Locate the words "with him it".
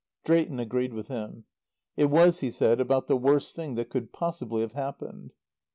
0.95-2.05